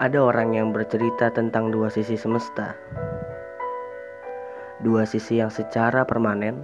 [0.00, 2.72] Ada orang yang bercerita tentang dua sisi semesta.
[4.80, 6.56] Dua sisi yang secara permanen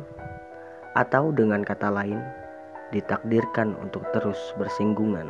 [0.97, 2.17] atau dengan kata lain
[2.97, 5.29] ditakdirkan untuk terus bersinggungan.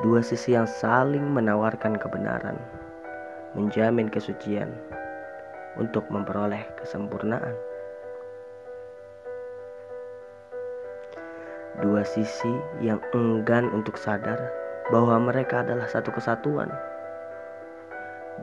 [0.00, 2.56] Dua sisi yang saling menawarkan kebenaran,
[3.52, 4.72] menjamin kesucian
[5.76, 7.52] untuk memperoleh kesempurnaan.
[11.84, 16.72] Dua sisi yang enggan untuk sadar bahwa mereka adalah satu kesatuan.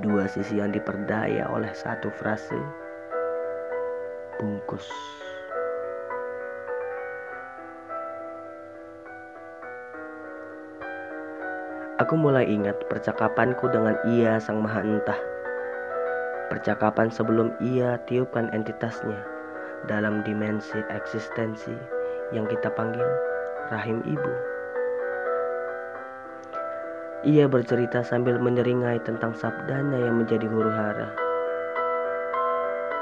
[0.03, 2.59] Dua sisi yang diperdaya oleh satu frase
[4.37, 4.85] bungkus.
[11.95, 15.17] Aku mulai ingat percakapanku dengan ia sang maha entah.
[16.51, 19.17] Percakapan sebelum ia tiupkan entitasnya
[19.87, 21.73] dalam dimensi eksistensi
[22.35, 23.07] yang kita panggil
[23.71, 24.54] rahim ibu.
[27.25, 31.09] Ia bercerita sambil menyeringai tentang sabdanya yang menjadi huru hara.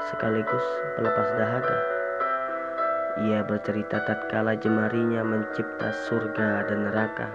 [0.08, 0.64] Sekaligus
[0.96, 1.78] pelepas dahaga.
[3.20, 7.28] Ia bercerita tatkala jemarinya mencipta surga dan neraka.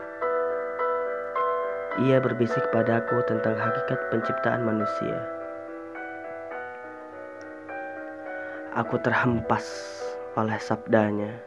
[2.10, 5.22] Ia berbisik padaku tentang hakikat penciptaan manusia.
[8.73, 9.62] Aku terhempas
[10.34, 11.38] oleh sabdanya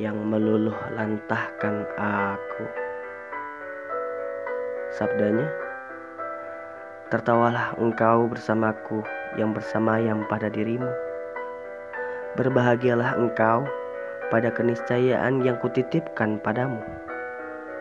[0.00, 2.79] yang meluluh lantahkan aku.
[4.90, 5.46] Sabdanya,
[7.10, 9.02] Tertawalah engkau bersamaku
[9.34, 10.86] yang bersamayam pada dirimu.
[12.38, 13.66] Berbahagialah engkau
[14.30, 16.78] pada keniscayaan yang kutitipkan padamu.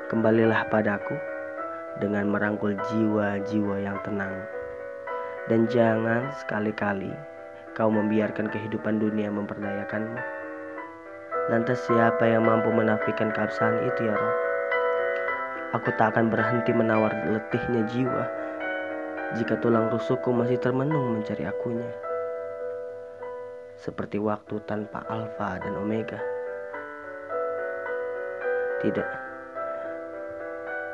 [0.09, 1.13] Kembalilah padaku
[2.01, 4.33] dengan merangkul jiwa-jiwa yang tenang.
[5.45, 7.13] Dan jangan sekali-kali
[7.77, 10.17] kau membiarkan kehidupan dunia memperdayakanmu.
[11.53, 14.48] Lantas siapa yang mampu menafikan keabsahan itu ya Rob?
[15.69, 18.25] Aku tak akan berhenti menawar letihnya jiwa
[19.37, 21.85] jika tulang rusukku masih termenung mencari akunya.
[23.77, 26.17] Seperti waktu tanpa alfa dan omega.
[28.81, 29.09] Tidak.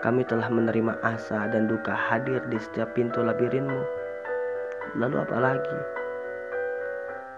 [0.03, 3.79] Kami telah menerima asa dan duka hadir di setiap pintu labirinmu.
[4.99, 5.79] Lalu apa lagi?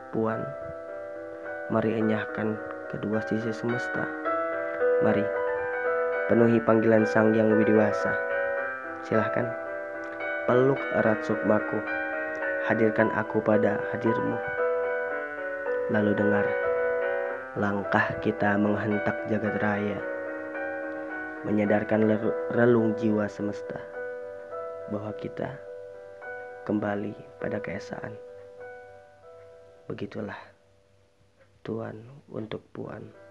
[0.09, 0.41] Puan,
[1.69, 2.57] mari enyahkan
[2.89, 4.09] kedua sisi semesta.
[5.05, 5.46] Mari
[6.27, 8.11] penuhi panggilan sang yang widiwasa.
[9.07, 9.47] Silahkan,
[10.43, 11.79] peluk erat sukmaku,
[12.67, 14.35] hadirkan aku pada hadirmu.
[15.87, 16.43] Lalu dengar,
[17.55, 19.99] langkah kita menghentak jagat raya,
[21.47, 22.03] menyadarkan
[22.51, 23.79] relung jiwa semesta
[24.91, 25.55] bahwa kita
[26.67, 28.11] kembali pada keesaan.
[29.87, 30.39] Begitulah
[31.63, 33.26] Tuhan untuk Puan.